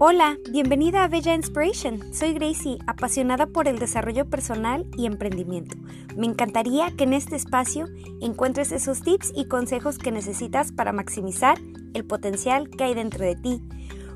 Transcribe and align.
Hola, 0.00 0.38
bienvenida 0.52 1.02
a 1.02 1.08
Bella 1.08 1.34
Inspiration. 1.34 2.14
Soy 2.14 2.32
Gracie, 2.32 2.78
apasionada 2.86 3.48
por 3.48 3.66
el 3.66 3.80
desarrollo 3.80 4.30
personal 4.30 4.86
y 4.96 5.06
emprendimiento. 5.06 5.76
Me 6.16 6.26
encantaría 6.26 6.92
que 6.96 7.02
en 7.02 7.14
este 7.14 7.34
espacio 7.34 7.88
encuentres 8.20 8.70
esos 8.70 9.02
tips 9.02 9.32
y 9.34 9.46
consejos 9.46 9.98
que 9.98 10.12
necesitas 10.12 10.70
para 10.70 10.92
maximizar 10.92 11.58
el 11.94 12.04
potencial 12.04 12.70
que 12.70 12.84
hay 12.84 12.94
dentro 12.94 13.24
de 13.24 13.34
ti. 13.34 13.60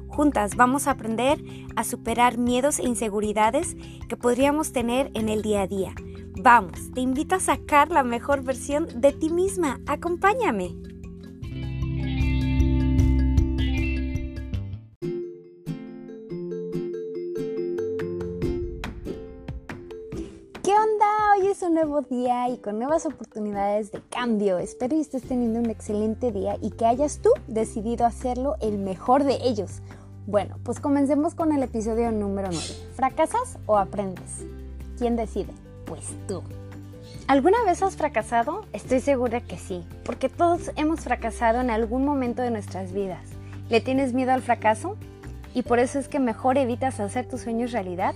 Juntas 0.06 0.54
vamos 0.54 0.86
a 0.86 0.92
aprender 0.92 1.42
a 1.74 1.82
superar 1.82 2.38
miedos 2.38 2.78
e 2.78 2.84
inseguridades 2.84 3.76
que 4.08 4.16
podríamos 4.16 4.70
tener 4.70 5.10
en 5.14 5.28
el 5.28 5.42
día 5.42 5.62
a 5.62 5.66
día. 5.66 5.96
Vamos, 6.40 6.92
te 6.94 7.00
invito 7.00 7.34
a 7.34 7.40
sacar 7.40 7.90
la 7.90 8.04
mejor 8.04 8.44
versión 8.44 8.86
de 9.00 9.10
ti 9.10 9.30
misma. 9.30 9.80
Acompáñame. 9.88 10.91
Nuevo 21.84 22.02
día 22.02 22.48
y 22.48 22.58
con 22.58 22.78
nuevas 22.78 23.06
oportunidades 23.06 23.90
de 23.90 24.00
cambio. 24.08 24.58
Espero 24.58 24.94
que 24.94 25.00
estés 25.00 25.22
teniendo 25.22 25.58
un 25.58 25.68
excelente 25.68 26.30
día 26.30 26.56
y 26.62 26.70
que 26.70 26.86
hayas 26.86 27.18
tú 27.18 27.30
decidido 27.48 28.06
hacerlo 28.06 28.54
el 28.60 28.78
mejor 28.78 29.24
de 29.24 29.38
ellos. 29.42 29.80
Bueno, 30.28 30.58
pues 30.62 30.78
comencemos 30.78 31.34
con 31.34 31.50
el 31.50 31.60
episodio 31.60 32.12
número 32.12 32.50
9. 32.52 32.64
¿Fracasas 32.94 33.58
o 33.66 33.78
aprendes? 33.78 34.44
¿Quién 34.96 35.16
decide? 35.16 35.52
Pues 35.84 36.06
tú. 36.28 36.44
¿Alguna 37.26 37.60
vez 37.64 37.82
has 37.82 37.96
fracasado? 37.96 38.64
Estoy 38.72 39.00
segura 39.00 39.40
que 39.40 39.58
sí, 39.58 39.84
porque 40.04 40.28
todos 40.28 40.70
hemos 40.76 41.00
fracasado 41.00 41.60
en 41.60 41.70
algún 41.70 42.04
momento 42.04 42.42
de 42.42 42.52
nuestras 42.52 42.92
vidas. 42.92 43.26
¿Le 43.70 43.80
tienes 43.80 44.12
miedo 44.12 44.30
al 44.30 44.42
fracaso? 44.42 44.96
¿Y 45.52 45.62
por 45.62 45.80
eso 45.80 45.98
es 45.98 46.06
que 46.06 46.20
mejor 46.20 46.58
evitas 46.58 47.00
hacer 47.00 47.28
tus 47.28 47.40
sueños 47.40 47.72
realidad? 47.72 48.14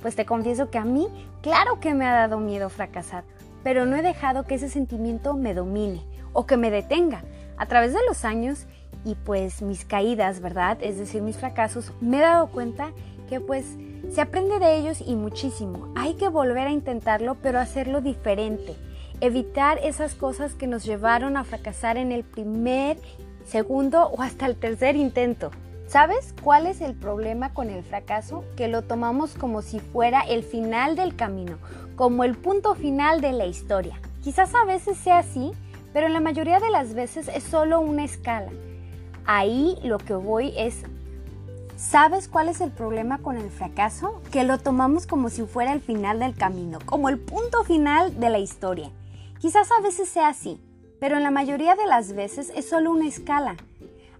Pues 0.00 0.14
te 0.16 0.26
confieso 0.26 0.70
que 0.70 0.78
a 0.78 0.84
mí, 0.84 1.08
claro 1.42 1.80
que 1.80 1.94
me 1.94 2.06
ha 2.06 2.14
dado 2.14 2.38
miedo 2.38 2.68
fracasar, 2.68 3.24
pero 3.62 3.86
no 3.86 3.96
he 3.96 4.02
dejado 4.02 4.44
que 4.44 4.54
ese 4.54 4.68
sentimiento 4.68 5.34
me 5.34 5.54
domine 5.54 6.04
o 6.32 6.46
que 6.46 6.56
me 6.56 6.70
detenga. 6.70 7.22
A 7.56 7.66
través 7.66 7.92
de 7.92 8.00
los 8.06 8.24
años 8.24 8.66
y 9.04 9.14
pues 9.16 9.62
mis 9.62 9.84
caídas, 9.84 10.40
¿verdad? 10.40 10.78
Es 10.80 10.98
decir, 10.98 11.22
mis 11.22 11.36
fracasos, 11.36 11.92
me 12.00 12.18
he 12.18 12.20
dado 12.20 12.48
cuenta 12.48 12.92
que 13.28 13.40
pues 13.40 13.76
se 14.10 14.20
aprende 14.20 14.58
de 14.58 14.76
ellos 14.76 15.02
y 15.04 15.16
muchísimo. 15.16 15.92
Hay 15.96 16.14
que 16.14 16.28
volver 16.28 16.66
a 16.66 16.72
intentarlo, 16.72 17.36
pero 17.42 17.58
hacerlo 17.58 18.00
diferente. 18.00 18.76
Evitar 19.20 19.78
esas 19.78 20.14
cosas 20.14 20.54
que 20.54 20.66
nos 20.66 20.84
llevaron 20.84 21.36
a 21.36 21.44
fracasar 21.44 21.96
en 21.96 22.12
el 22.12 22.24
primer, 22.24 22.98
segundo 23.44 24.06
o 24.06 24.22
hasta 24.22 24.46
el 24.46 24.56
tercer 24.56 24.96
intento. 24.96 25.50
¿Sabes 25.88 26.34
cuál 26.42 26.66
es 26.66 26.82
el 26.82 26.94
problema 26.94 27.54
con 27.54 27.70
el 27.70 27.82
fracaso? 27.82 28.44
Que 28.58 28.68
lo 28.68 28.82
tomamos 28.82 29.32
como 29.32 29.62
si 29.62 29.80
fuera 29.80 30.20
el 30.20 30.42
final 30.42 30.96
del 30.96 31.16
camino, 31.16 31.56
como 31.96 32.24
el 32.24 32.36
punto 32.36 32.74
final 32.74 33.22
de 33.22 33.32
la 33.32 33.46
historia. 33.46 33.98
Quizás 34.22 34.54
a 34.54 34.66
veces 34.66 34.98
sea 34.98 35.16
así, 35.16 35.52
pero 35.94 36.06
en 36.06 36.12
la 36.12 36.20
mayoría 36.20 36.60
de 36.60 36.68
las 36.68 36.92
veces 36.92 37.28
es 37.28 37.42
solo 37.42 37.80
una 37.80 38.04
escala. 38.04 38.50
Ahí 39.24 39.78
lo 39.82 39.96
que 39.96 40.12
voy 40.12 40.52
es, 40.58 40.82
¿sabes 41.78 42.28
cuál 42.28 42.50
es 42.50 42.60
el 42.60 42.70
problema 42.70 43.16
con 43.22 43.38
el 43.38 43.48
fracaso? 43.48 44.20
Que 44.30 44.44
lo 44.44 44.58
tomamos 44.58 45.06
como 45.06 45.30
si 45.30 45.44
fuera 45.46 45.72
el 45.72 45.80
final 45.80 46.18
del 46.18 46.34
camino, 46.34 46.80
como 46.84 47.08
el 47.08 47.18
punto 47.18 47.64
final 47.64 48.20
de 48.20 48.28
la 48.28 48.38
historia. 48.38 48.90
Quizás 49.40 49.70
a 49.72 49.80
veces 49.80 50.10
sea 50.10 50.28
así, 50.28 50.60
pero 51.00 51.16
en 51.16 51.22
la 51.22 51.30
mayoría 51.30 51.76
de 51.76 51.86
las 51.86 52.12
veces 52.12 52.52
es 52.54 52.68
solo 52.68 52.90
una 52.90 53.08
escala. 53.08 53.56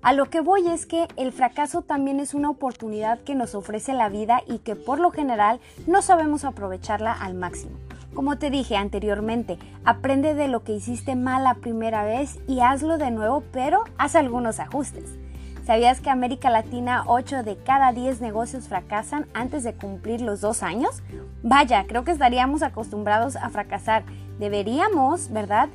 A 0.00 0.12
lo 0.12 0.26
que 0.26 0.40
voy 0.40 0.68
es 0.68 0.86
que 0.86 1.08
el 1.16 1.32
fracaso 1.32 1.82
también 1.82 2.20
es 2.20 2.32
una 2.32 2.50
oportunidad 2.50 3.18
que 3.20 3.34
nos 3.34 3.56
ofrece 3.56 3.92
la 3.92 4.08
vida 4.08 4.42
y 4.46 4.58
que 4.58 4.76
por 4.76 5.00
lo 5.00 5.10
general 5.10 5.58
no 5.88 6.02
sabemos 6.02 6.44
aprovecharla 6.44 7.12
al 7.12 7.34
máximo. 7.34 7.76
Como 8.14 8.38
te 8.38 8.48
dije 8.48 8.76
anteriormente, 8.76 9.58
aprende 9.84 10.34
de 10.34 10.46
lo 10.46 10.62
que 10.62 10.72
hiciste 10.72 11.16
mal 11.16 11.42
la 11.42 11.54
primera 11.54 12.04
vez 12.04 12.38
y 12.46 12.60
hazlo 12.60 12.96
de 12.96 13.10
nuevo, 13.10 13.42
pero 13.52 13.84
haz 13.98 14.14
algunos 14.14 14.60
ajustes. 14.60 15.18
¿Sabías 15.66 16.00
que 16.00 16.08
América 16.08 16.48
Latina 16.48 17.02
8 17.06 17.42
de 17.42 17.56
cada 17.56 17.92
10 17.92 18.22
negocios 18.22 18.68
fracasan 18.68 19.26
antes 19.34 19.64
de 19.64 19.74
cumplir 19.74 20.22
los 20.22 20.40
dos 20.40 20.62
años? 20.62 21.02
Vaya, 21.42 21.84
creo 21.86 22.04
que 22.04 22.12
estaríamos 22.12 22.62
acostumbrados 22.62 23.36
a 23.36 23.50
fracasar. 23.50 24.04
Deberíamos, 24.38 25.30
¿verdad? 25.30 25.68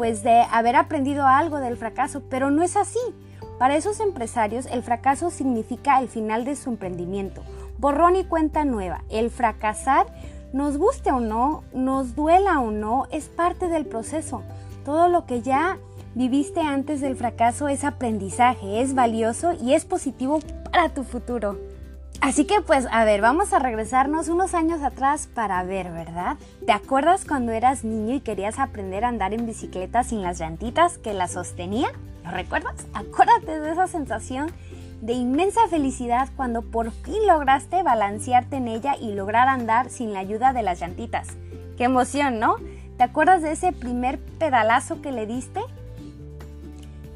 Pues 0.00 0.22
de 0.22 0.46
haber 0.50 0.76
aprendido 0.76 1.26
algo 1.26 1.58
del 1.58 1.76
fracaso, 1.76 2.22
pero 2.30 2.50
no 2.50 2.62
es 2.62 2.74
así. 2.78 2.98
Para 3.58 3.76
esos 3.76 4.00
empresarios, 4.00 4.64
el 4.64 4.82
fracaso 4.82 5.28
significa 5.28 6.00
el 6.00 6.08
final 6.08 6.46
de 6.46 6.56
su 6.56 6.70
emprendimiento. 6.70 7.42
Borrón 7.76 8.16
y 8.16 8.24
cuenta 8.24 8.64
nueva. 8.64 9.04
El 9.10 9.28
fracasar, 9.28 10.06
nos 10.54 10.78
guste 10.78 11.12
o 11.12 11.20
no, 11.20 11.64
nos 11.74 12.16
duela 12.16 12.60
o 12.60 12.70
no, 12.70 13.08
es 13.10 13.28
parte 13.28 13.68
del 13.68 13.84
proceso. 13.84 14.42
Todo 14.86 15.08
lo 15.08 15.26
que 15.26 15.42
ya 15.42 15.76
viviste 16.14 16.62
antes 16.62 17.02
del 17.02 17.14
fracaso 17.14 17.68
es 17.68 17.84
aprendizaje, 17.84 18.80
es 18.80 18.94
valioso 18.94 19.52
y 19.52 19.74
es 19.74 19.84
positivo 19.84 20.40
para 20.72 20.88
tu 20.88 21.04
futuro. 21.04 21.58
Así 22.20 22.44
que 22.44 22.60
pues, 22.60 22.86
a 22.90 23.04
ver, 23.04 23.22
vamos 23.22 23.54
a 23.54 23.58
regresarnos 23.58 24.28
unos 24.28 24.52
años 24.54 24.82
atrás 24.82 25.26
para 25.32 25.62
ver, 25.62 25.90
¿verdad? 25.90 26.36
¿Te 26.66 26.72
acuerdas 26.72 27.24
cuando 27.24 27.52
eras 27.52 27.82
niño 27.82 28.14
y 28.14 28.20
querías 28.20 28.58
aprender 28.58 29.04
a 29.04 29.08
andar 29.08 29.32
en 29.32 29.46
bicicleta 29.46 30.04
sin 30.04 30.20
las 30.20 30.38
llantitas 30.38 30.98
que 30.98 31.14
la 31.14 31.28
sostenían? 31.28 31.92
¿Lo 32.24 32.30
recuerdas? 32.30 32.74
Acuérdate 32.92 33.58
de 33.58 33.72
esa 33.72 33.86
sensación 33.86 34.52
de 35.00 35.14
inmensa 35.14 35.66
felicidad 35.68 36.28
cuando 36.36 36.60
por 36.60 36.90
fin 36.90 37.26
lograste 37.26 37.82
balancearte 37.82 38.56
en 38.56 38.68
ella 38.68 38.96
y 39.00 39.14
lograr 39.14 39.48
andar 39.48 39.88
sin 39.88 40.12
la 40.12 40.18
ayuda 40.20 40.52
de 40.52 40.62
las 40.62 40.80
llantitas. 40.80 41.28
¡Qué 41.78 41.84
emoción, 41.84 42.38
¿no? 42.38 42.56
¿Te 42.98 43.04
acuerdas 43.04 43.40
de 43.40 43.52
ese 43.52 43.72
primer 43.72 44.18
pedalazo 44.18 45.00
que 45.00 45.10
le 45.10 45.24
diste? 45.24 45.60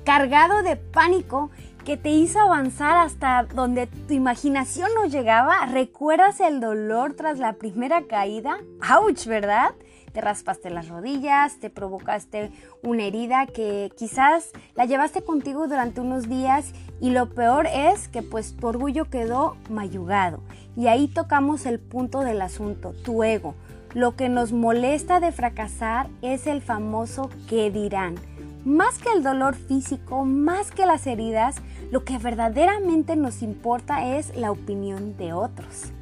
Cargado 0.04 0.62
de 0.62 0.76
pánico 0.76 1.50
que 1.84 1.96
te 1.98 2.08
hizo 2.10 2.40
avanzar 2.40 2.96
hasta 2.96 3.46
donde 3.54 3.86
tu 3.86 4.14
imaginación 4.14 4.88
no 4.94 5.04
llegaba. 5.04 5.66
¿Recuerdas 5.66 6.40
el 6.40 6.60
dolor 6.60 7.14
tras 7.14 7.38
la 7.38 7.52
primera 7.54 8.06
caída? 8.06 8.58
¡Auch! 8.80 9.26
¿Verdad? 9.26 9.74
Te 10.12 10.20
raspaste 10.20 10.70
las 10.70 10.88
rodillas, 10.88 11.58
te 11.58 11.70
provocaste 11.70 12.52
una 12.82 13.04
herida 13.04 13.46
que 13.46 13.92
quizás 13.98 14.50
la 14.74 14.86
llevaste 14.86 15.22
contigo 15.22 15.66
durante 15.66 16.00
unos 16.00 16.28
días 16.28 16.72
y 17.00 17.10
lo 17.10 17.34
peor 17.34 17.66
es 17.66 18.08
que 18.08 18.22
pues 18.22 18.56
tu 18.56 18.68
orgullo 18.68 19.10
quedó 19.10 19.56
mayugado. 19.68 20.40
Y 20.76 20.86
ahí 20.86 21.08
tocamos 21.08 21.66
el 21.66 21.80
punto 21.80 22.20
del 22.20 22.40
asunto, 22.40 22.94
tu 23.04 23.24
ego. 23.24 23.54
Lo 23.92 24.16
que 24.16 24.28
nos 24.28 24.52
molesta 24.52 25.20
de 25.20 25.32
fracasar 25.32 26.08
es 26.22 26.46
el 26.46 26.62
famoso 26.62 27.28
qué 27.48 27.70
dirán. 27.70 28.14
Más 28.64 28.96
que 28.96 29.10
el 29.10 29.22
dolor 29.22 29.56
físico, 29.56 30.24
más 30.24 30.70
que 30.70 30.86
las 30.86 31.06
heridas, 31.06 31.56
lo 31.90 32.04
que 32.04 32.16
verdaderamente 32.16 33.14
nos 33.14 33.42
importa 33.42 34.16
es 34.16 34.34
la 34.36 34.50
opinión 34.50 35.18
de 35.18 35.34
otros. 35.34 35.92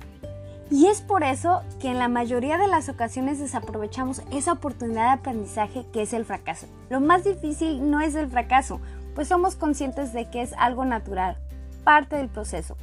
Y 0.71 0.87
es 0.87 1.01
por 1.01 1.25
eso 1.25 1.63
que 1.81 1.89
en 1.89 1.99
la 1.99 2.07
mayoría 2.07 2.59
de 2.59 2.69
las 2.69 2.89
ocasiones 2.89 3.41
desaprovechamos 3.41 4.23
esa 4.31 4.53
oportunidad 4.53 5.07
de 5.07 5.21
aprendizaje 5.21 5.85
que 5.93 6.03
es 6.03 6.13
el 6.13 6.25
fracaso. 6.25 6.69
Lo 6.89 7.01
más 7.01 7.25
difícil 7.25 7.91
no 7.91 8.01
es 8.01 8.15
el 8.15 8.29
fracaso, 8.31 8.81
pues 9.17 9.27
somos 9.27 9.57
conscientes 9.57 10.13
de 10.13 10.31
que 10.31 10.41
es 10.41 10.53
algo 10.57 10.85
natural, 10.85 11.39
parte 11.83 12.15
del 12.15 12.29
proceso, 12.29 12.77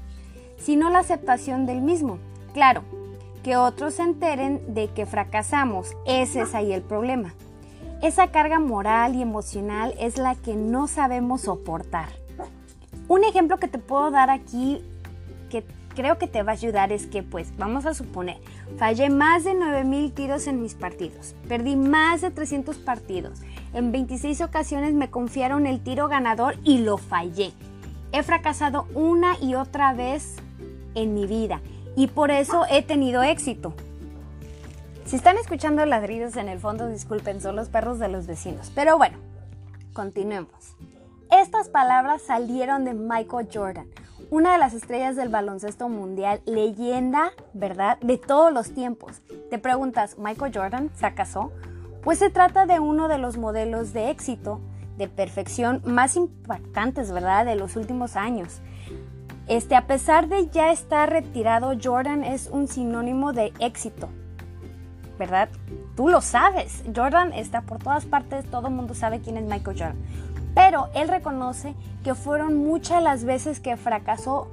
sino 0.57 0.89
la 0.89 0.99
aceptación 0.99 1.65
del 1.65 1.81
mismo. 1.81 2.19
Claro, 2.53 2.83
que 3.43 3.55
otros 3.55 3.93
se 3.93 4.03
enteren 4.03 4.73
de 4.73 4.89
que 4.89 5.05
fracasamos, 5.05 5.95
ese 6.05 6.41
es 6.41 6.53
ahí 6.53 6.73
el 6.73 6.81
problema. 6.81 7.33
Esa 8.01 8.31
carga 8.31 8.59
moral 8.59 9.15
y 9.15 9.21
emocional 9.21 9.93
es 9.99 10.17
la 10.17 10.35
que 10.35 10.55
no 10.55 10.87
sabemos 10.87 11.41
soportar. 11.41 12.07
Un 13.09 13.25
ejemplo 13.25 13.57
que 13.57 13.67
te 13.67 13.77
puedo 13.77 14.09
dar 14.09 14.29
aquí 14.29 14.81
que 15.49 15.65
creo 15.95 16.17
que 16.17 16.27
te 16.27 16.41
va 16.41 16.53
a 16.53 16.55
ayudar 16.55 16.93
es 16.93 17.07
que, 17.07 17.23
pues, 17.23 17.51
vamos 17.57 17.85
a 17.85 17.93
suponer, 17.93 18.37
fallé 18.77 19.09
más 19.09 19.43
de 19.43 19.53
9000 19.53 20.13
tiros 20.13 20.47
en 20.47 20.61
mis 20.61 20.75
partidos, 20.75 21.35
perdí 21.49 21.75
más 21.75 22.21
de 22.21 22.31
300 22.31 22.77
partidos, 22.77 23.41
en 23.73 23.91
26 23.91 24.39
ocasiones 24.41 24.93
me 24.93 25.09
confiaron 25.09 25.67
el 25.67 25.81
tiro 25.81 26.07
ganador 26.07 26.55
y 26.63 26.77
lo 26.77 26.97
fallé. 26.97 27.51
He 28.13 28.23
fracasado 28.23 28.87
una 28.93 29.37
y 29.41 29.55
otra 29.55 29.93
vez 29.93 30.35
en 30.95 31.13
mi 31.13 31.25
vida 31.25 31.59
y 31.97 32.07
por 32.07 32.31
eso 32.31 32.65
he 32.69 32.81
tenido 32.81 33.23
éxito. 33.23 33.73
Si 35.09 35.15
están 35.15 35.39
escuchando 35.39 35.83
ladridos 35.87 36.37
en 36.37 36.49
el 36.49 36.59
fondo, 36.59 36.87
disculpen, 36.87 37.41
son 37.41 37.55
los 37.55 37.67
perros 37.67 37.97
de 37.97 38.09
los 38.09 38.27
vecinos. 38.27 38.71
Pero 38.75 38.95
bueno, 38.99 39.17
continuemos. 39.91 40.75
Estas 41.31 41.67
palabras 41.67 42.21
salieron 42.21 42.85
de 42.85 42.93
Michael 42.93 43.49
Jordan, 43.51 43.87
una 44.29 44.51
de 44.51 44.59
las 44.59 44.75
estrellas 44.75 45.15
del 45.15 45.29
baloncesto 45.29 45.89
mundial, 45.89 46.43
leyenda, 46.45 47.31
¿verdad?, 47.53 47.97
de 48.01 48.19
todos 48.19 48.53
los 48.53 48.71
tiempos. 48.75 49.23
Te 49.49 49.57
preguntas, 49.57 50.19
¿Michael 50.19 50.55
Jordan 50.55 50.91
fracasó? 50.93 51.51
Pues 52.03 52.19
se 52.19 52.29
trata 52.29 52.67
de 52.67 52.79
uno 52.79 53.07
de 53.07 53.17
los 53.17 53.35
modelos 53.35 53.93
de 53.93 54.11
éxito, 54.11 54.61
de 54.99 55.07
perfección 55.07 55.81
más 55.85 56.17
impactantes, 56.17 57.11
¿verdad?, 57.11 57.47
de 57.47 57.55
los 57.55 57.75
últimos 57.77 58.15
años. 58.15 58.61
Este, 59.47 59.75
a 59.75 59.87
pesar 59.87 60.27
de 60.27 60.49
ya 60.49 60.71
estar 60.71 61.09
retirado, 61.09 61.73
Jordan 61.83 62.23
es 62.23 62.47
un 62.51 62.67
sinónimo 62.67 63.33
de 63.33 63.51
éxito, 63.57 64.09
¿verdad? 65.19 65.49
Tú 65.95 66.07
lo 66.07 66.21
sabes. 66.21 66.83
Jordan 66.95 67.33
está 67.33 67.61
por 67.61 67.77
todas 67.77 68.05
partes, 68.05 68.49
todo 68.49 68.69
el 68.69 68.73
mundo 68.73 68.95
sabe 68.95 69.19
quién 69.19 69.37
es 69.37 69.43
Michael 69.43 69.77
Jordan. 69.77 69.97
Pero 70.55 70.89
él 70.95 71.07
reconoce 71.07 71.75
que 72.03 72.15
fueron 72.15 72.57
muchas 72.57 73.03
las 73.03 73.23
veces 73.23 73.59
que 73.59 73.77
fracasó 73.77 74.47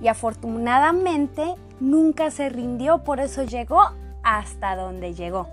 y 0.00 0.08
afortunadamente 0.08 1.54
nunca 1.80 2.30
se 2.30 2.48
rindió, 2.48 3.04
por 3.04 3.20
eso 3.20 3.42
llegó 3.42 3.80
hasta 4.22 4.76
donde 4.76 5.12
llegó. 5.12 5.48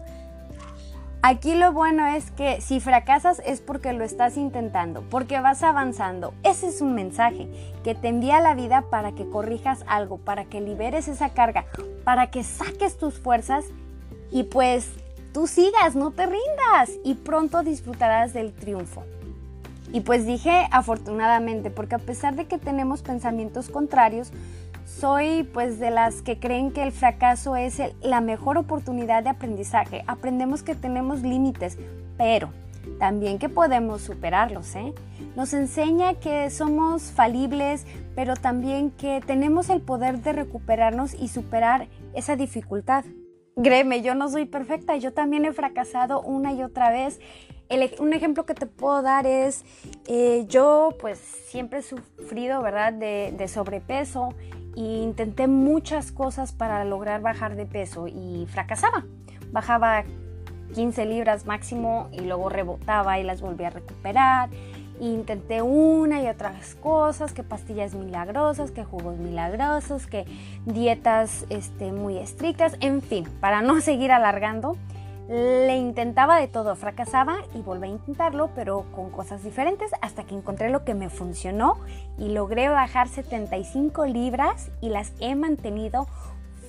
Aquí 1.21 1.54
lo 1.54 1.74
bueno 1.74 2.07
es 2.07 2.31
que 2.31 2.62
si 2.62 2.80
fracasas 2.80 3.42
es 3.45 3.60
porque 3.60 3.92
lo 3.92 4.06
estás 4.06 4.38
intentando, 4.38 5.01
porque 5.10 5.42
vas 5.42 5.63
avanzando. 5.63 6.33
Ese 6.44 6.69
es 6.69 6.80
un 6.80 6.95
mensaje 6.95 7.50
que 7.83 7.94
te 7.94 8.07
envía 8.07 8.39
la 8.39 8.54
vida 8.56 8.83
para 8.89 9.12
que 9.12 9.30
corrijas 9.30 9.83
algo, 9.86 10.18
para 10.18 10.45
que 10.45 10.62
liberes 10.62 11.10
esa 11.10 11.30
carga, 11.30 11.66
para 12.06 12.31
que 12.31 12.45
saques 12.45 12.98
tus 12.98 13.19
fuerzas 13.19 13.66
y 14.31 14.44
pues 14.44 14.90
tú 15.34 15.48
sigas, 15.48 15.96
no 15.96 16.12
te 16.12 16.26
rindas 16.26 16.92
y 17.04 17.16
pronto 17.16 17.64
disfrutarás 17.64 18.34
del 18.34 18.54
triunfo. 18.54 19.04
Y 19.92 20.02
pues 20.02 20.26
dije 20.26 20.68
afortunadamente, 20.72 21.72
porque 21.72 21.96
a 21.96 22.00
pesar 22.00 22.36
de 22.36 22.46
que 22.46 22.58
tenemos 22.58 23.02
pensamientos 23.02 23.70
contrarios, 23.70 24.31
soy 24.86 25.44
pues 25.44 25.80
de 25.80 25.92
las 25.92 26.22
que 26.22 26.40
creen 26.40 26.72
que 26.72 26.84
el 26.84 26.92
fracaso 26.92 27.56
es 27.56 27.81
la 28.02 28.22
mejor 28.22 28.58
oportunidad 28.58 29.24
de 29.24 29.30
aprendizaje. 29.30 30.04
Aprendemos 30.08 30.64
que 30.64 30.76
tenemos 30.76 31.22
límites, 31.22 31.78
pero 32.18 32.52
también 33.00 33.40
que 33.40 33.50
podemos 33.50 34.02
superarlos. 34.02 34.76
¿eh? 34.76 34.94
Nos 35.36 35.54
enseña 35.54 36.16
que 36.16 36.50
somos 36.50 37.04
falibles, 37.04 37.86
pero 38.16 38.36
también 38.36 38.92
que 38.92 39.22
tenemos 39.26 39.70
el 39.70 39.81
poder 39.81 40.20
de 40.20 40.34
recuperarnos 40.34 41.14
y 41.14 41.30
superar 41.30 41.88
esa 42.14 42.36
dificultad. 42.36 43.06
Créeme, 43.61 44.01
yo 44.01 44.15
no 44.15 44.29
soy 44.29 44.45
perfecta, 44.45 44.95
yo 44.95 45.11
también 45.11 45.44
he 45.44 45.51
fracasado 45.51 46.21
una 46.21 46.53
y 46.53 46.63
otra 46.63 46.89
vez. 46.91 47.19
un 48.00 48.13
ejemplo 48.13 48.45
que 48.45 48.53
te 48.53 48.65
puedo 48.65 49.01
dar 49.01 49.27
es, 49.27 49.65
eh, 50.07 50.45
yo 50.47 50.95
pues 51.00 51.19
siempre 51.19 51.79
he 51.79 51.81
sufrido, 51.81 52.61
¿verdad?, 52.61 52.94
de, 52.94 53.47
sobrepeso 53.50 54.29
e 54.77 54.79
intenté 54.79 55.47
muchas 55.47 56.13
cosas 56.13 56.53
para 56.53 56.85
lograr 56.85 57.21
bajar 57.21 57.57
de 57.57 57.65
peso 57.65 58.07
y 58.07 58.47
fracasaba. 58.50 59.06
Bajaba 59.51 60.06
15 60.73 61.06
libras 61.06 61.45
máximo 61.45 62.07
y 62.13 62.21
luego 62.21 62.47
rebotaba 62.47 63.19
y 63.19 63.23
las 63.23 63.41
volví 63.41 63.65
a 63.65 63.71
recuperar 63.71 64.50
intenté 65.00 65.62
una 65.62 66.22
y 66.22 66.28
otras 66.28 66.75
cosas, 66.75 67.34
que 67.34 67.44
pastillas 67.44 67.94
milagrosas, 67.94 68.72
que 68.72 68.84
jugos 68.84 69.18
milagrosos, 69.18 70.07
que 70.07 70.25
dietas 70.66 71.46
este, 71.50 71.92
muy 71.92 72.18
estrictas, 72.18 72.75
en 72.81 73.01
fin, 73.01 73.28
para 73.40 73.62
no 73.62 73.81
seguir 73.81 74.12
alargando, 74.12 74.78
le 75.30 75.78
intentaba 75.78 76.40
de 76.40 76.48
todo, 76.48 76.75
fracasaba 76.75 77.38
y 77.54 77.62
volví 77.62 77.88
a 77.88 77.92
intentarlo, 77.92 78.50
pero 78.56 78.86
con 78.96 79.12
cosas 79.12 79.44
diferentes, 79.44 79.92
hasta 80.01 80.24
que 80.24 80.36
encontré 80.36 80.72
lo 80.72 80.84
que 80.84 80.96
me 80.96 81.10
funcionó 81.10 81.78
y 82.18 82.30
logré 82.30 82.68
bajar 82.68 83.07
75 83.07 84.07
libras 84.07 84.72
y 84.81 84.90
las 84.90 85.13
he 85.19 85.36
mantenido 85.36 86.07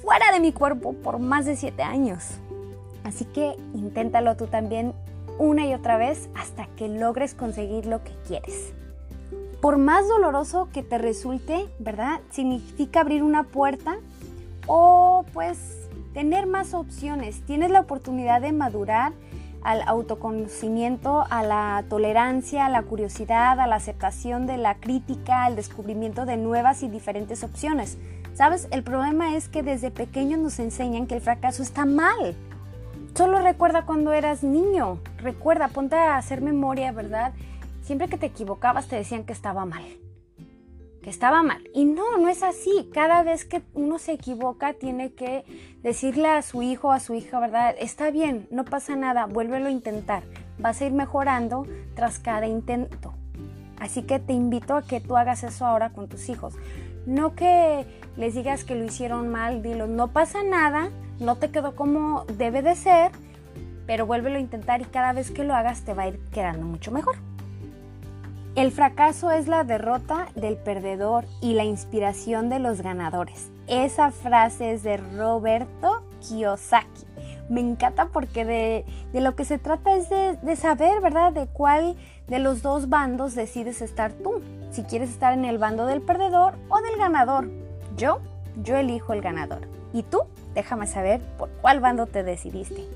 fuera 0.03 0.31
de 0.33 0.41
mi 0.41 0.53
cuerpo 0.53 0.93
por 0.93 1.19
más 1.19 1.47
de 1.47 1.56
7 1.56 1.83
años. 1.83 2.38
Así 3.03 3.25
que 3.25 3.56
inténtalo 3.75 4.37
tú 4.37 4.47
también 4.47 4.93
una 5.40 5.66
y 5.66 5.75
otra 5.75 5.96
vez 5.96 6.28
hasta 6.37 6.66
que 6.76 6.87
logres 6.88 7.34
conseguir 7.34 7.87
lo 7.87 8.04
que 8.04 8.12
quieres. 8.28 8.72
Por 9.62 9.78
más 9.78 10.06
doloroso 10.06 10.69
que 10.72 10.82
te 10.82 10.98
resulte, 10.98 11.66
¿verdad? 11.78 12.20
Significa 12.31 13.00
abrir 13.00 13.22
una 13.22 13.44
puerta 13.44 13.96
o 14.66 15.25
pues 15.32 15.88
tener 16.12 16.46
más 16.46 16.75
opciones. 16.75 17.40
Tienes 17.46 17.70
la 17.70 17.81
oportunidad 17.81 18.40
de 18.42 18.52
madurar 18.52 19.12
al 19.62 19.82
autoconocimiento, 19.87 21.25
a 21.31 21.42
la 21.42 21.84
tolerancia, 21.88 22.66
a 22.66 22.70
la 22.70 22.82
curiosidad, 22.82 23.60
a 23.60 23.66
la 23.66 23.76
aceptación 23.76 24.46
de 24.46 24.56
la 24.56 24.76
crítica, 24.76 25.44
al 25.44 25.56
descubrimiento 25.56 26.26
de 26.26 26.37
nuevas 26.37 26.82
y 26.82 26.88
diferentes 26.88 27.44
opciones. 27.44 27.98
¿Sabes? 28.34 28.69
El 28.70 28.82
problema 28.82 29.37
es 29.37 29.48
que 29.48 29.62
desde 29.62 29.90
pequeños 29.90 30.38
nos 30.38 30.58
enseñan 30.58 31.06
que 31.06 31.16
el 31.16 31.20
fracaso 31.20 31.62
está 31.62 31.84
mal 31.84 32.37
Solo 33.20 33.43
recuerda 33.43 33.84
cuando 33.84 34.14
eras 34.14 34.43
niño. 34.43 34.99
Recuerda, 35.19 35.69
ponte 35.69 35.94
a 35.94 36.17
hacer 36.17 36.40
memoria, 36.40 36.90
¿verdad? 36.90 37.34
Siempre 37.82 38.08
que 38.08 38.17
te 38.17 38.25
equivocabas 38.25 38.88
te 38.88 38.96
decían 38.96 39.25
que 39.25 39.34
estaba 39.34 39.67
mal. 39.67 39.84
Que 41.02 41.11
estaba 41.11 41.43
mal. 41.43 41.62
Y 41.75 41.84
no, 41.84 42.17
no 42.17 42.31
es 42.31 42.43
así. 42.43 42.88
Cada 42.94 43.22
vez 43.22 43.44
que 43.44 43.61
uno 43.75 43.99
se 43.99 44.12
equivoca 44.12 44.72
tiene 44.72 45.12
que 45.12 45.44
decirle 45.82 46.28
a 46.28 46.40
su 46.40 46.62
hijo 46.62 46.88
o 46.88 46.93
a 46.93 46.99
su 46.99 47.12
hija, 47.12 47.38
¿verdad? 47.40 47.75
Está 47.78 48.11
bien, 48.11 48.49
no 48.50 48.64
pasa 48.64 48.96
nada, 48.96 49.26
vuélvelo 49.26 49.66
a 49.66 49.70
intentar. 49.70 50.23
Vas 50.58 50.81
a 50.81 50.87
ir 50.87 50.93
mejorando 50.93 51.66
tras 51.94 52.20
cada 52.20 52.46
intento. 52.46 53.12
Así 53.78 54.02
que 54.02 54.19
te 54.19 54.32
invito 54.32 54.75
a 54.75 54.82
que 54.82 55.02
tú 55.02 55.19
hagas 55.19 55.44
eso 55.44 55.66
ahora 55.66 55.90
con 55.90 56.08
tus 56.08 56.31
hijos. 56.31 56.55
No 57.05 57.34
que 57.34 57.84
les 58.16 58.34
digas 58.34 58.64
que 58.64 58.76
lo 58.76 58.84
hicieron 58.87 59.28
mal, 59.28 59.62
dilo, 59.62 59.87
no 59.87 60.08
pasa 60.08 60.43
nada, 60.43 60.90
no 61.20 61.37
te 61.37 61.50
quedó 61.50 61.76
como 61.76 62.25
debe 62.37 62.62
de 62.62 62.75
ser, 62.75 63.12
pero 63.87 64.06
vuélvelo 64.06 64.37
a 64.37 64.40
intentar 64.40 64.81
y 64.81 64.84
cada 64.84 65.12
vez 65.12 65.31
que 65.31 65.44
lo 65.44 65.55
hagas 65.55 65.82
te 65.82 65.94
va 65.94 66.05
a 66.05 66.08
ir 66.08 66.20
quedando 66.32 66.67
mucho 66.67 66.90
mejor. 66.90 67.17
El 68.56 68.72
fracaso 68.72 69.31
es 69.31 69.46
la 69.46 69.62
derrota 69.62 70.26
del 70.34 70.56
perdedor 70.56 71.25
y 71.40 71.55
la 71.55 71.64
inspiración 71.64 72.49
de 72.49 72.58
los 72.58 72.82
ganadores. 72.82 73.50
Esa 73.69 74.11
frase 74.11 74.72
es 74.72 74.82
de 74.82 74.96
Roberto 74.96 76.02
Kiyosaki. 76.20 77.06
Me 77.49 77.61
encanta 77.61 78.06
porque 78.06 78.44
de, 78.44 78.84
lo 79.12 79.37
que 79.37 79.44
se 79.44 79.58
trata 79.58 79.94
es 79.94 80.08
de, 80.08 80.37
de 80.43 80.56
saber, 80.56 81.00
¿verdad?, 81.00 81.32
de 81.32 81.46
cuál 81.46 81.96
de 82.26 82.38
los 82.38 82.62
dos 82.62 82.88
bandos 82.88 83.34
decides 83.34 83.82
estar 83.82 84.12
tú. 84.12 84.40
Si 84.70 84.82
quieres 84.82 85.11
estar 85.11 85.32
en 85.32 85.44
el 85.44 85.58
bando 85.58 85.87
del 85.87 86.00
perdedor 86.00 86.55
o 86.69 86.81
del 86.81 86.96
ganador. 86.96 87.49
Yo, 87.96 88.20
yo 88.62 88.76
elijo 88.76 89.12
el 89.12 89.20
ganador. 89.20 89.61
¿Y 89.93 90.02
tú? 90.02 90.23
Déjame 90.55 90.87
saber 90.87 91.20
por 91.38 91.49
cuál 91.61 91.81
bando 91.81 92.06
te 92.06 92.23
decidiste. 92.23 92.87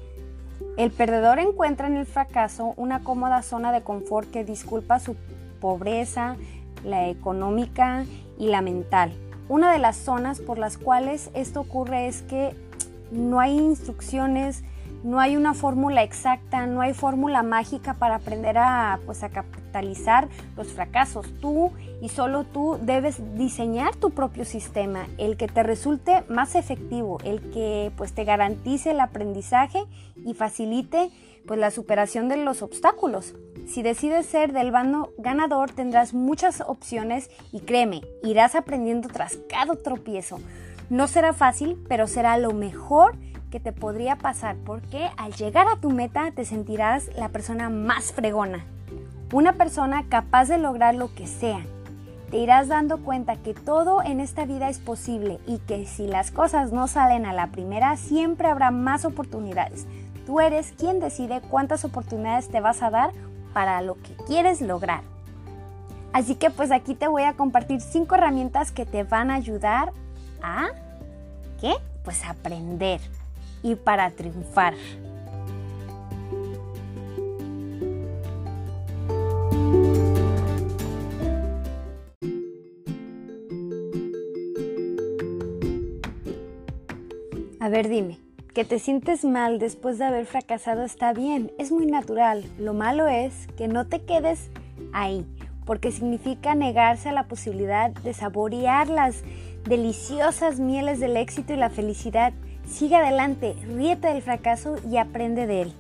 El 0.77 0.91
perdedor 0.91 1.39
encuentra 1.39 1.87
en 1.87 1.97
el 1.97 2.07
fracaso 2.07 2.75
una 2.77 3.05
cómoda 3.05 3.43
zona 3.43 3.73
de 3.73 3.83
confort 3.83 4.31
que 4.31 4.45
disculpa 4.45 4.99
su 4.99 5.17
pobreza, 5.61 6.37
la 6.85 7.09
económica 7.09 8.05
y 8.39 8.49
la 8.49 8.61
mental. 8.61 9.13
Una 9.49 9.73
de 9.73 9.79
las 9.79 9.97
zonas 9.97 10.41
por 10.41 10.59
las 10.59 10.79
cuales 10.79 11.31
esto 11.35 11.61
ocurre 11.61 12.09
es 12.09 12.23
que 12.23 12.55
no 13.13 13.41
hay 13.41 13.57
instrucciones, 13.57 14.65
no 15.05 15.21
hay 15.21 15.37
una 15.37 15.53
fórmula 15.53 16.03
exacta, 16.03 16.67
no 16.67 16.81
hay 16.81 16.95
fórmula 16.95 17.43
mágica 17.43 17.95
para 17.95 18.17
aprender 18.17 18.57
a, 18.57 18.99
pues, 19.05 19.23
a 19.23 19.29
capitalizar 19.29 20.29
los 20.57 20.69
fracasos. 20.69 21.27
Tú 21.41 21.73
y 22.01 22.09
solo 22.09 22.45
tú 22.45 22.79
debes 22.81 23.21
diseñar 23.37 23.95
tu 23.95 24.11
propio 24.11 24.47
sistema, 24.47 25.07
el 25.19 25.37
que 25.37 25.47
te 25.47 25.63
resulte 25.63 26.25
más 26.29 26.55
efectivo, 26.55 27.19
el 27.23 27.43
que 27.51 27.93
pues, 27.97 28.15
te 28.15 28.25
garantice 28.25 28.93
el 28.93 29.01
aprendizaje 29.01 29.85
y 30.17 30.33
facilite 30.33 31.11
pues, 31.47 31.61
la 31.61 31.71
superación 31.71 32.31
de 32.31 32.39
los 32.39 32.63
obstáculos. 32.63 33.35
Si 33.69 33.83
decides 33.83 34.25
ser 34.25 34.53
del 34.53 34.71
bando 34.71 35.13
ganador, 35.19 35.71
tendrás 35.71 36.15
muchas 36.15 36.63
opciones 36.63 37.31
y 37.53 37.61
créeme, 37.61 38.01
irás 38.23 38.55
aprendiendo 38.55 39.09
tras 39.09 39.37
cada 39.51 39.77
tropiezo. 39.77 40.41
No 40.89 41.09
será 41.09 41.33
fácil, 41.33 41.83
pero 41.89 42.07
será 42.07 42.37
lo 42.39 42.53
mejor 42.53 43.17
que 43.55 43.61
te 43.61 43.71
podría 43.71 44.17
pasar 44.17 44.57
porque 44.67 45.09
al 45.17 45.33
llegar 45.33 45.69
a 45.69 45.77
tu 45.77 45.91
meta 45.91 46.33
te 46.33 46.45
sentirás 46.45 47.09
la 47.17 47.29
persona 47.29 47.71
más 47.71 48.13
fregona. 48.13 48.65
Una 49.33 49.53
persona 49.53 50.07
capaz 50.09 50.49
de 50.49 50.59
lograr 50.59 50.97
lo 50.97 51.15
que 51.15 51.29
sea. 51.29 51.61
Te 52.33 52.39
irás 52.39 52.67
dando 52.67 52.99
cuenta 53.05 53.37
que 53.37 53.55
todo 53.55 54.03
en 54.03 54.19
esta 54.19 54.45
vida 54.45 54.69
es 54.69 54.81
posible 54.81 55.39
y 55.47 55.59
que 55.59 55.87
si 55.87 56.09
las 56.09 56.33
cosas 56.33 56.73
no 56.73 56.89
salen 56.89 57.27
a 57.27 57.33
la 57.33 57.53
primera 57.53 57.97
siempre 57.97 58.49
habrá 58.49 58.73
más 58.73 59.05
oportunidades. 59.05 59.87
Tú 60.27 60.41
eres 60.41 60.75
quien 60.77 60.99
decide 60.99 61.41
cuántas 61.49 61.85
oportunidades 61.85 62.49
te 62.49 62.61
vas 62.61 62.83
a 62.83 62.91
dar 62.91 63.13
para 63.53 63.81
lo 63.83 63.95
que 64.03 64.17
quieres 64.27 64.63
lograr. 64.63 65.03
Así 66.13 66.35
que 66.35 66.51
pues 66.51 66.73
aquí 66.73 66.97
te 66.97 67.07
voy 67.07 67.23
a 67.23 67.35
compartir 67.35 67.81
cinco 67.81 68.17
herramientas 68.17 68.73
que 68.73 68.85
te 68.85 69.05
van 69.05 69.31
a 69.31 69.35
ayudar 69.35 69.93
a 70.43 70.71
¿qué? 71.61 71.75
Pues 72.03 72.25
aprender 72.25 73.01
y 73.65 73.75
para 73.75 74.11
triunfar. 74.13 74.75
A 87.59 87.69
ver, 87.71 87.89
dime, 87.89 88.19
que 88.53 88.67
te 88.67 88.79
sientes 88.79 89.25
mal 89.25 89.59
después 89.59 89.99
de 89.99 90.05
haber 90.05 90.27
fracasado 90.27 90.85
está 90.85 91.15
bien, 91.15 91.51
es 91.59 91.73
muy 91.73 91.87
natural. 91.87 92.45
Lo 92.59 92.75
malo 92.75 93.09
es 93.09 93.49
que 93.57 93.67
no 93.67 93.87
te 93.87 94.05
quedes 94.05 94.51
ahí. 94.93 95.27
porque 95.65 95.91
significa 95.91 96.55
negarse 96.55 97.09
a 97.09 97.13
la 97.13 97.27
posibilidad 97.27 97.91
de 97.91 98.13
saborear 98.13 98.89
las 98.89 99.23
deliciosas 99.67 100.61
mieles 100.61 101.01
del 101.01 101.17
éxito 101.17 101.55
y 101.55 101.57
la 101.57 101.71
felicidad. 101.71 102.35
Sigue 102.67 102.97
adelante, 102.97 103.55
ríete 103.67 104.09
del 104.09 104.23
fracaso 104.23 104.77
y 104.91 104.97
aprende 104.97 105.47
de 105.47 105.63
él. 105.63 105.73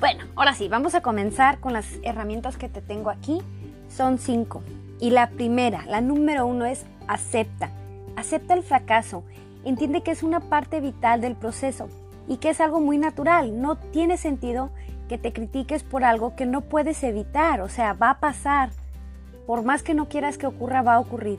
Bueno, 0.00 0.24
ahora 0.34 0.54
sí, 0.54 0.68
vamos 0.68 0.94
a 0.94 1.00
comenzar 1.00 1.58
con 1.58 1.72
las 1.72 1.86
herramientas 2.02 2.56
que 2.56 2.68
te 2.68 2.82
tengo 2.82 3.10
aquí. 3.10 3.40
Son 3.88 4.18
cinco. 4.18 4.62
Y 5.00 5.10
la 5.10 5.30
primera, 5.30 5.84
la 5.86 6.00
número 6.00 6.46
uno 6.46 6.64
es 6.64 6.84
acepta. 7.06 7.70
Acepta 8.16 8.54
el 8.54 8.62
fracaso. 8.62 9.24
Entiende 9.64 10.02
que 10.02 10.10
es 10.10 10.22
una 10.22 10.40
parte 10.40 10.80
vital 10.80 11.20
del 11.20 11.34
proceso 11.34 11.88
y 12.28 12.38
que 12.38 12.50
es 12.50 12.60
algo 12.60 12.80
muy 12.80 12.98
natural. 12.98 13.60
No 13.60 13.76
tiene 13.76 14.16
sentido 14.16 14.70
que 15.08 15.18
te 15.18 15.32
critiques 15.32 15.82
por 15.82 16.04
algo 16.04 16.34
que 16.34 16.46
no 16.46 16.62
puedes 16.62 17.02
evitar. 17.02 17.60
O 17.60 17.68
sea, 17.68 17.92
va 17.92 18.10
a 18.10 18.20
pasar. 18.20 18.70
Por 19.46 19.62
más 19.62 19.82
que 19.82 19.94
no 19.94 20.08
quieras 20.08 20.38
que 20.38 20.46
ocurra, 20.46 20.82
va 20.82 20.94
a 20.94 21.00
ocurrir. 21.00 21.38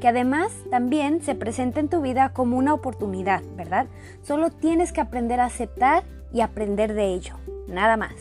Que 0.00 0.08
además 0.08 0.52
también 0.70 1.22
se 1.22 1.34
presenta 1.34 1.80
en 1.80 1.88
tu 1.88 2.00
vida 2.00 2.30
como 2.30 2.58
una 2.58 2.74
oportunidad, 2.74 3.42
¿verdad? 3.56 3.86
Solo 4.22 4.50
tienes 4.50 4.92
que 4.92 5.00
aprender 5.00 5.40
a 5.40 5.46
aceptar 5.46 6.04
y 6.32 6.40
aprender 6.40 6.94
de 6.94 7.14
ello. 7.14 7.34
Nada 7.68 7.96
más. 7.96 8.14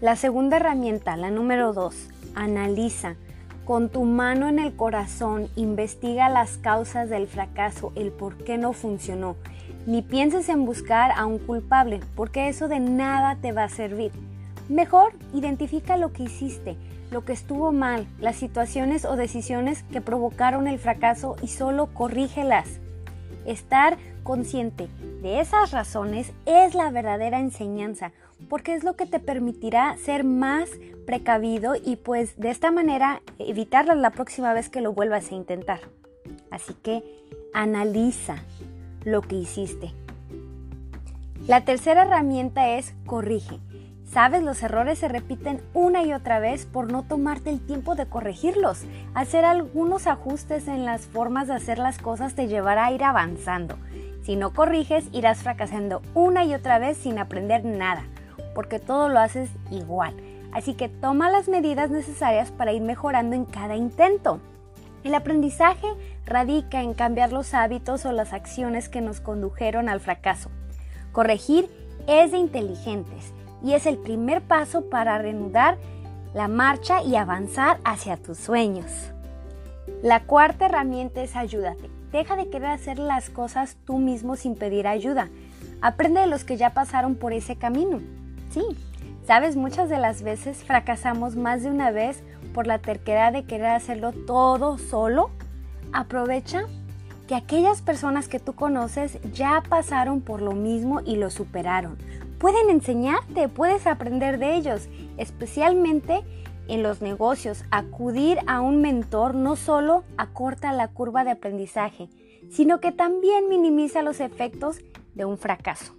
La 0.00 0.14
segunda 0.14 0.58
herramienta, 0.58 1.16
la 1.16 1.30
número 1.30 1.72
dos, 1.72 2.08
analiza. 2.34 3.16
Con 3.64 3.88
tu 3.88 4.04
mano 4.04 4.48
en 4.48 4.58
el 4.58 4.76
corazón, 4.76 5.48
investiga 5.56 6.28
las 6.28 6.56
causas 6.56 7.10
del 7.10 7.26
fracaso, 7.26 7.92
el 7.96 8.12
por 8.12 8.36
qué 8.36 8.58
no 8.58 8.72
funcionó. 8.72 9.36
Ni 9.86 10.02
pienses 10.02 10.48
en 10.48 10.64
buscar 10.64 11.10
a 11.10 11.26
un 11.26 11.38
culpable, 11.38 12.00
porque 12.14 12.48
eso 12.48 12.68
de 12.68 12.80
nada 12.80 13.36
te 13.36 13.52
va 13.52 13.64
a 13.64 13.68
servir. 13.68 14.12
Mejor 14.68 15.12
identifica 15.34 15.96
lo 15.96 16.12
que 16.12 16.22
hiciste, 16.22 16.76
lo 17.10 17.24
que 17.24 17.32
estuvo 17.32 17.72
mal, 17.72 18.06
las 18.20 18.36
situaciones 18.36 19.04
o 19.04 19.16
decisiones 19.16 19.82
que 19.84 20.00
provocaron 20.00 20.68
el 20.68 20.78
fracaso 20.78 21.36
y 21.42 21.48
solo 21.48 21.86
corrígelas. 21.86 22.80
Estar 23.46 23.96
consciente 24.22 24.88
de 25.22 25.40
esas 25.40 25.70
razones 25.70 26.32
es 26.44 26.74
la 26.74 26.90
verdadera 26.90 27.40
enseñanza, 27.40 28.12
porque 28.48 28.74
es 28.74 28.84
lo 28.84 28.94
que 28.94 29.06
te 29.06 29.20
permitirá 29.20 29.96
ser 29.96 30.22
más 30.22 30.68
precavido 31.06 31.74
y 31.74 31.96
pues 31.96 32.38
de 32.38 32.50
esta 32.50 32.70
manera 32.70 33.22
evitarlas 33.38 33.96
la 33.96 34.10
próxima 34.10 34.52
vez 34.52 34.68
que 34.68 34.82
lo 34.82 34.92
vuelvas 34.92 35.32
a 35.32 35.34
intentar. 35.34 35.80
Así 36.50 36.74
que 36.74 37.02
analiza 37.54 38.36
lo 39.04 39.22
que 39.22 39.36
hiciste. 39.36 39.92
La 41.46 41.64
tercera 41.64 42.02
herramienta 42.02 42.76
es 42.76 42.94
corrige. 43.06 43.58
Sabes, 44.10 44.42
los 44.42 44.62
errores 44.62 44.98
se 44.98 45.08
repiten 45.08 45.60
una 45.74 46.02
y 46.02 46.14
otra 46.14 46.40
vez 46.40 46.64
por 46.64 46.90
no 46.90 47.02
tomarte 47.02 47.50
el 47.50 47.60
tiempo 47.60 47.94
de 47.94 48.06
corregirlos. 48.06 48.84
Hacer 49.14 49.44
algunos 49.44 50.06
ajustes 50.06 50.66
en 50.66 50.86
las 50.86 51.02
formas 51.02 51.46
de 51.46 51.54
hacer 51.54 51.78
las 51.78 51.98
cosas 51.98 52.34
te 52.34 52.48
llevará 52.48 52.86
a 52.86 52.92
ir 52.92 53.04
avanzando. 53.04 53.76
Si 54.22 54.34
no 54.34 54.54
corriges, 54.54 55.04
irás 55.12 55.42
fracasando 55.42 56.00
una 56.14 56.44
y 56.44 56.54
otra 56.54 56.78
vez 56.78 56.96
sin 56.96 57.18
aprender 57.18 57.66
nada, 57.66 58.04
porque 58.54 58.78
todo 58.78 59.10
lo 59.10 59.20
haces 59.20 59.50
igual. 59.70 60.14
Así 60.52 60.72
que 60.72 60.88
toma 60.88 61.30
las 61.30 61.46
medidas 61.46 61.90
necesarias 61.90 62.50
para 62.50 62.72
ir 62.72 62.80
mejorando 62.80 63.36
en 63.36 63.44
cada 63.44 63.76
intento. 63.76 64.40
El 65.04 65.14
aprendizaje 65.14 65.86
radica 66.24 66.82
en 66.82 66.94
cambiar 66.94 67.30
los 67.30 67.52
hábitos 67.52 68.06
o 68.06 68.12
las 68.12 68.32
acciones 68.32 68.88
que 68.88 69.02
nos 69.02 69.20
condujeron 69.20 69.90
al 69.90 70.00
fracaso. 70.00 70.50
Corregir 71.12 71.68
es 72.06 72.32
de 72.32 72.38
inteligentes 72.38 73.34
y 73.62 73.72
es 73.74 73.86
el 73.86 73.98
primer 73.98 74.42
paso 74.42 74.88
para 74.88 75.18
reanudar 75.18 75.78
la 76.34 76.48
marcha 76.48 77.02
y 77.02 77.16
avanzar 77.16 77.78
hacia 77.84 78.16
tus 78.16 78.38
sueños. 78.38 79.12
La 80.02 80.20
cuarta 80.20 80.66
herramienta 80.66 81.22
es 81.22 81.34
ayúdate. 81.34 81.90
Deja 82.12 82.36
de 82.36 82.48
querer 82.48 82.70
hacer 82.70 82.98
las 82.98 83.30
cosas 83.30 83.76
tú 83.84 83.98
mismo 83.98 84.36
sin 84.36 84.54
pedir 84.54 84.86
ayuda. 84.86 85.28
Aprende 85.80 86.20
de 86.20 86.26
los 86.26 86.44
que 86.44 86.56
ya 86.56 86.70
pasaron 86.70 87.16
por 87.16 87.32
ese 87.32 87.56
camino. 87.56 88.00
Sí, 88.50 88.62
sabes, 89.26 89.56
muchas 89.56 89.88
de 89.88 89.98
las 89.98 90.22
veces 90.22 90.64
fracasamos 90.64 91.36
más 91.36 91.62
de 91.62 91.70
una 91.70 91.90
vez 91.90 92.22
por 92.54 92.66
la 92.66 92.78
terquedad 92.78 93.32
de 93.32 93.44
querer 93.44 93.66
hacerlo 93.66 94.12
todo 94.12 94.78
solo. 94.78 95.30
Aprovecha 95.92 96.62
que 97.26 97.34
aquellas 97.34 97.82
personas 97.82 98.28
que 98.28 98.40
tú 98.40 98.54
conoces 98.54 99.18
ya 99.32 99.62
pasaron 99.68 100.20
por 100.20 100.40
lo 100.40 100.52
mismo 100.52 101.00
y 101.04 101.16
lo 101.16 101.30
superaron 101.30 101.98
pueden 102.38 102.70
enseñarte, 102.70 103.48
puedes 103.48 103.86
aprender 103.86 104.38
de 104.38 104.56
ellos, 104.56 104.88
especialmente 105.16 106.22
en 106.68 106.82
los 106.82 107.02
negocios. 107.02 107.64
Acudir 107.70 108.38
a 108.46 108.60
un 108.60 108.80
mentor 108.80 109.34
no 109.34 109.56
solo 109.56 110.04
acorta 110.16 110.72
la 110.72 110.88
curva 110.88 111.24
de 111.24 111.32
aprendizaje, 111.32 112.08
sino 112.50 112.80
que 112.80 112.92
también 112.92 113.48
minimiza 113.48 114.02
los 114.02 114.20
efectos 114.20 114.78
de 115.14 115.24
un 115.24 115.38
fracaso. 115.38 115.94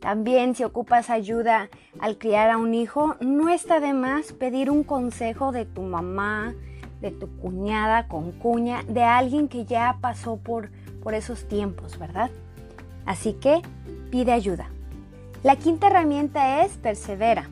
También 0.00 0.54
si 0.54 0.64
ocupas 0.64 1.08
ayuda 1.08 1.70
al 1.98 2.18
criar 2.18 2.50
a 2.50 2.58
un 2.58 2.74
hijo, 2.74 3.16
no 3.20 3.48
está 3.48 3.80
de 3.80 3.94
más 3.94 4.32
pedir 4.32 4.70
un 4.70 4.84
consejo 4.84 5.50
de 5.50 5.64
tu 5.64 5.80
mamá, 5.80 6.54
de 7.00 7.10
tu 7.10 7.26
cuñada 7.38 8.06
con 8.06 8.32
cuña, 8.32 8.82
de 8.84 9.02
alguien 9.02 9.48
que 9.48 9.64
ya 9.64 9.96
pasó 10.00 10.36
por, 10.36 10.70
por 11.02 11.14
esos 11.14 11.48
tiempos, 11.48 11.98
¿verdad? 11.98 12.30
Así 13.06 13.32
que 13.32 13.62
pide 14.10 14.32
ayuda. 14.32 14.73
La 15.44 15.56
quinta 15.56 15.88
herramienta 15.88 16.64
es 16.64 16.72
persevera. 16.78 17.50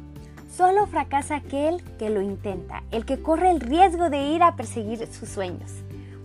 Solo 0.56 0.87
fracasa 0.87 1.37
aquel 1.37 1.82
que 1.99 2.08
lo 2.08 2.22
intenta, 2.22 2.82
el 2.90 3.04
que 3.04 3.20
corre 3.20 3.50
el 3.50 3.61
riesgo 3.61 4.08
de 4.08 4.28
ir 4.28 4.42
a 4.42 4.56
perseguir 4.56 5.06
sus 5.08 5.28
sueños. 5.28 5.70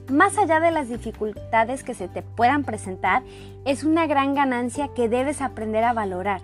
Más 0.10 0.38
allá 0.38 0.62
de 0.62 0.72
las 0.72 0.88
dificultades 0.88 1.84
que 1.84 1.94
se 1.94 2.08
te 2.08 2.22
puedan 2.22 2.64
presentar, 2.64 3.22
es 3.66 3.84
una 3.84 4.08
gran 4.08 4.34
ganancia 4.34 4.88
que 4.96 5.10
debes 5.10 5.42
aprender 5.42 5.84
a 5.84 5.92
valorar. 5.92 6.40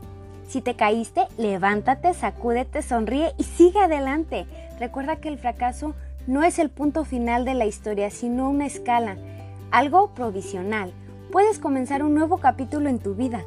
Si 0.46 0.60
te 0.60 0.76
caíste, 0.76 1.26
levántate, 1.38 2.14
sacúdete, 2.14 2.82
sonríe 2.82 3.32
y 3.38 3.46
sigue 3.46 3.80
adelante. 3.80 4.46
Recuerda 4.78 5.22
que 5.22 5.30
el 5.30 5.38
fracaso 5.38 5.96
no 6.28 6.44
es 6.44 6.60
el 6.60 6.70
punto 6.70 7.06
final 7.06 7.46
de 7.46 7.54
la 7.54 7.66
historia, 7.66 8.10
sino 8.10 8.50
una 8.50 8.66
escala, 8.66 9.16
algo 9.72 10.14
provisional. 10.16 10.92
Puedes 11.32 11.60
comenzar 11.60 12.04
un 12.04 12.14
nuevo 12.14 12.40
capítulo 12.40 12.90
en 12.90 13.00
tu 13.00 13.16
vida. 13.16 13.46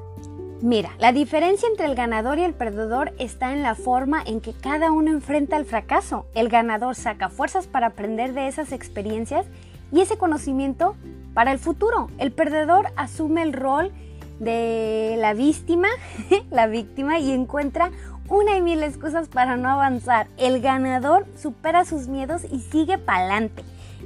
Mira, 0.62 0.92
la 0.98 1.12
diferencia 1.12 1.68
entre 1.68 1.84
el 1.84 1.94
ganador 1.94 2.38
y 2.38 2.42
el 2.42 2.54
perdedor 2.54 3.12
está 3.18 3.52
en 3.52 3.62
la 3.62 3.74
forma 3.74 4.22
en 4.24 4.40
que 4.40 4.54
cada 4.54 4.90
uno 4.90 5.10
enfrenta 5.10 5.58
el 5.58 5.66
fracaso. 5.66 6.26
El 6.34 6.48
ganador 6.48 6.94
saca 6.94 7.28
fuerzas 7.28 7.66
para 7.66 7.88
aprender 7.88 8.32
de 8.32 8.48
esas 8.48 8.72
experiencias 8.72 9.44
y 9.92 10.00
ese 10.00 10.16
conocimiento 10.16 10.96
para 11.34 11.52
el 11.52 11.58
futuro. 11.58 12.08
El 12.18 12.32
perdedor 12.32 12.86
asume 12.96 13.42
el 13.42 13.52
rol 13.52 13.92
de 14.40 15.16
la 15.18 15.34
víctima, 15.34 15.88
la 16.50 16.66
víctima 16.66 17.18
y 17.18 17.32
encuentra 17.32 17.90
una 18.28 18.56
y 18.56 18.62
mil 18.62 18.82
excusas 18.82 19.28
para 19.28 19.58
no 19.58 19.68
avanzar. 19.68 20.26
El 20.38 20.62
ganador 20.62 21.26
supera 21.36 21.84
sus 21.84 22.08
miedos 22.08 22.44
y 22.50 22.60
sigue 22.60 22.96
pa'lante. 22.96 23.62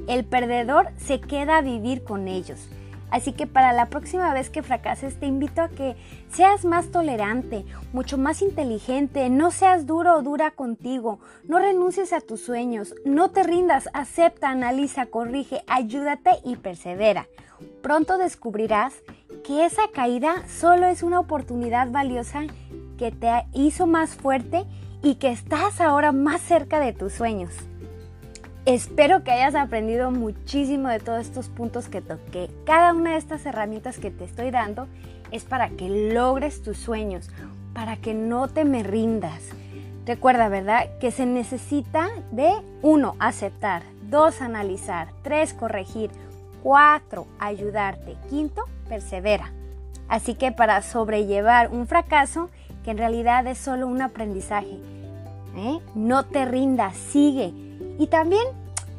El 0.09 0.25
perdedor 0.25 0.89
se 0.97 1.21
queda 1.21 1.57
a 1.57 1.61
vivir 1.61 2.03
con 2.03 2.27
ellos. 2.27 2.67
Así 3.11 3.33
que 3.33 3.45
para 3.45 3.73
la 3.73 3.87
próxima 3.87 4.33
vez 4.33 4.49
que 4.49 4.63
fracases 4.63 5.19
te 5.19 5.25
invito 5.25 5.61
a 5.61 5.69
que 5.69 5.95
seas 6.31 6.65
más 6.65 6.91
tolerante, 6.91 7.65
mucho 7.93 8.17
más 8.17 8.41
inteligente, 8.41 9.29
no 9.29 9.51
seas 9.51 9.85
duro 9.85 10.15
o 10.15 10.21
dura 10.23 10.51
contigo, 10.51 11.19
no 11.43 11.59
renuncies 11.59 12.13
a 12.13 12.21
tus 12.21 12.41
sueños, 12.41 12.95
no 13.05 13.29
te 13.29 13.43
rindas, 13.43 13.89
acepta, 13.93 14.49
analiza, 14.49 15.05
corrige, 15.07 15.61
ayúdate 15.67 16.31
y 16.45 16.55
persevera. 16.55 17.27
Pronto 17.83 18.17
descubrirás 18.17 18.93
que 19.43 19.65
esa 19.65 19.83
caída 19.93 20.47
solo 20.47 20.87
es 20.87 21.03
una 21.03 21.19
oportunidad 21.19 21.91
valiosa 21.91 22.43
que 22.97 23.11
te 23.11 23.29
hizo 23.53 23.87
más 23.87 24.15
fuerte 24.15 24.65
y 25.03 25.15
que 25.15 25.31
estás 25.31 25.81
ahora 25.81 26.11
más 26.11 26.41
cerca 26.41 26.79
de 26.79 26.93
tus 26.93 27.13
sueños. 27.13 27.51
Espero 28.67 29.23
que 29.23 29.31
hayas 29.31 29.55
aprendido 29.55 30.11
muchísimo 30.11 30.87
de 30.87 30.99
todos 30.99 31.21
estos 31.21 31.49
puntos 31.49 31.89
que 31.89 31.99
toqué. 31.99 32.47
Cada 32.63 32.93
una 32.93 33.13
de 33.13 33.17
estas 33.17 33.43
herramientas 33.47 33.97
que 33.97 34.11
te 34.11 34.23
estoy 34.23 34.51
dando 34.51 34.87
es 35.31 35.45
para 35.45 35.69
que 35.69 35.89
logres 36.13 36.61
tus 36.61 36.77
sueños, 36.77 37.31
para 37.73 37.97
que 37.97 38.13
no 38.13 38.47
te 38.49 38.63
me 38.63 38.83
rindas. 38.83 39.41
Recuerda, 40.05 40.47
¿verdad? 40.47 40.85
Que 40.99 41.09
se 41.09 41.25
necesita 41.25 42.09
de 42.31 42.51
1. 42.83 43.15
Aceptar. 43.17 43.81
2. 44.11 44.41
Analizar. 44.41 45.07
3. 45.23 45.55
Corregir. 45.55 46.11
4. 46.61 47.25
Ayudarte. 47.39 48.15
Quinto, 48.29 48.65
persevera. 48.87 49.51
Así 50.07 50.35
que 50.35 50.51
para 50.51 50.83
sobrellevar 50.83 51.71
un 51.71 51.87
fracaso, 51.87 52.51
que 52.83 52.91
en 52.91 52.99
realidad 52.99 53.47
es 53.47 53.57
solo 53.57 53.87
un 53.87 54.03
aprendizaje, 54.03 54.77
¿eh? 55.55 55.79
no 55.95 56.25
te 56.25 56.45
rindas, 56.45 56.95
sigue 56.95 57.70
y 58.01 58.07
también 58.07 58.41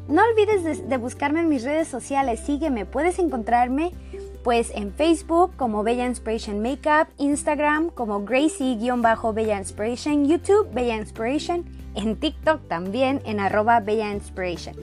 no 0.06 0.22
olvides 0.22 0.88
de, 0.88 0.96
buscarme 0.96 1.40
en 1.40 1.48
mis 1.48 1.64
redes 1.64 1.88
sociales, 1.88 2.38
sígueme, 2.38 2.86
puedes 2.86 3.18
encontrarme 3.18 3.90
pues 4.44 4.70
en 4.76 4.92
Facebook 4.92 5.56
como 5.56 5.82
Bella 5.82 6.06
Inspiration 6.06 6.62
Makeup, 6.62 7.08
Instagram 7.18 7.90
como 7.90 8.24
Gracie-Bella 8.24 9.58
Inspiration, 9.58 10.28
YouTube 10.28 10.72
Bella 10.72 10.94
Inspiration 10.94 11.64
en 11.96 12.14
TikTok 12.14 12.68
también 12.68 13.20
en 13.24 13.40
arroba 13.40 13.80
Bella 13.80 14.12
Inspiration. 14.12 14.76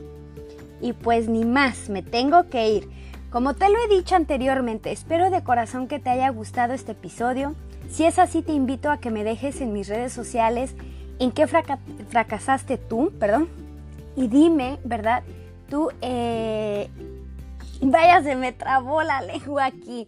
Y 0.82 0.92
pues 0.92 1.30
ni 1.30 1.46
más, 1.46 1.88
me 1.88 2.04
tengo 2.04 2.50
que 2.50 2.72
ir. 2.72 2.90
Como 3.30 3.54
te 3.54 3.70
lo 3.70 3.78
he 3.78 3.96
dicho 3.96 4.16
anteriormente, 4.16 4.92
espero 4.92 5.30
de 5.30 5.46
corazón 5.46 5.88
que 5.88 6.00
te 6.00 6.10
haya 6.10 6.28
gustado 6.28 6.74
este 6.74 6.92
episodio. 6.92 7.56
Si 7.90 8.04
es 8.04 8.20
así, 8.20 8.42
te 8.42 8.52
invito 8.52 8.92
a 8.92 9.00
que 9.00 9.12
me 9.12 9.24
dejes 9.24 9.62
en 9.62 9.72
mis 9.72 9.88
redes 9.88 10.12
sociales 10.12 10.76
en 11.20 11.32
qué 11.32 11.48
fracasaste 11.48 12.78
tú, 12.78 13.14
perdón, 13.18 13.48
y 14.16 14.28
dime, 14.28 14.80
¿verdad? 14.84 15.24
Tú, 15.70 15.90
eh, 16.02 16.90
vaya, 17.82 18.22
se 18.24 18.36
me 18.36 18.52
trabó 18.52 19.04
la 19.04 19.22
lengua 19.22 19.66
aquí. 19.66 20.08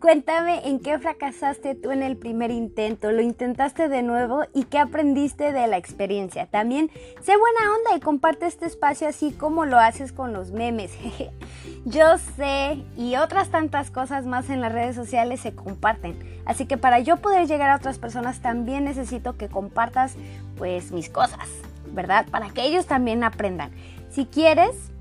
Cuéntame 0.00 0.66
en 0.68 0.80
qué 0.80 0.98
fracasaste 0.98 1.74
tú 1.74 1.90
en 1.90 2.02
el 2.02 2.16
primer 2.16 2.50
intento, 2.50 3.12
lo 3.12 3.20
intentaste 3.20 3.88
de 3.88 4.02
nuevo 4.02 4.44
y 4.54 4.64
qué 4.64 4.78
aprendiste 4.78 5.52
de 5.52 5.66
la 5.66 5.76
experiencia. 5.76 6.46
También 6.46 6.90
sé 7.20 7.32
buena 7.36 7.74
onda 7.76 7.96
y 7.96 8.00
comparte 8.00 8.46
este 8.46 8.66
espacio 8.66 9.08
así 9.08 9.32
como 9.32 9.66
lo 9.66 9.78
haces 9.78 10.12
con 10.12 10.32
los 10.32 10.52
memes. 10.52 10.92
yo 11.84 12.18
sé 12.36 12.82
y 12.96 13.16
otras 13.16 13.50
tantas 13.50 13.90
cosas 13.90 14.26
más 14.26 14.50
en 14.50 14.60
las 14.60 14.72
redes 14.72 14.96
sociales 14.96 15.40
se 15.40 15.54
comparten. 15.54 16.18
Así 16.46 16.66
que 16.66 16.76
para 16.76 17.00
yo 17.00 17.16
poder 17.18 17.46
llegar 17.46 17.70
a 17.70 17.76
otras 17.76 17.98
personas 17.98 18.40
también 18.40 18.84
necesito 18.84 19.36
que 19.36 19.48
compartas 19.48 20.14
pues 20.56 20.90
mis 20.92 21.10
cosas, 21.10 21.48
¿verdad? 21.96 22.26
Para 22.30 22.50
que 22.50 22.62
ellos 22.62 22.86
también 22.86 23.24
aprendan. 23.24 23.72
Si 24.10 24.26
quieres, 24.26 24.92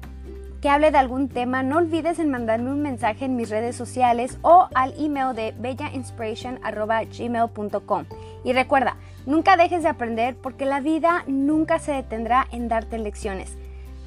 que 0.62 0.70
hable 0.70 0.90
de 0.90 0.98
algún 0.98 1.30
tema, 1.30 1.62
no 1.62 1.78
olvides 1.78 2.18
en 2.18 2.32
mandarme 2.32 2.72
un 2.72 2.82
mensaje 2.82 3.26
en 3.26 3.36
mis 3.36 3.52
redes 3.52 3.76
sociales 3.76 4.40
o 4.42 4.68
al 4.74 4.96
email 4.98 5.36
de 5.36 5.54
bellainspiration.gmail.com. 5.60 8.06
Y 8.44 8.54
recuerda, 8.54 8.96
nunca 9.28 9.58
dejes 9.58 9.84
de 9.84 9.90
aprender 9.90 10.36
porque 10.36 10.66
la 10.66 10.80
vida 10.80 11.24
nunca 11.28 11.78
se 11.78 11.92
detendrá 11.92 12.48
en 12.52 12.68
darte 12.68 12.98
lecciones. 12.98 13.56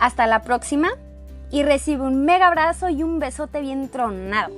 Hasta 0.00 0.26
la 0.26 0.42
próxima 0.42 0.88
y 1.52 1.62
recibe 1.62 2.02
un 2.02 2.24
mega 2.24 2.48
abrazo 2.48 2.88
y 2.88 3.04
un 3.04 3.20
besote 3.20 3.60
bien 3.60 3.88
tronado. 3.88 4.52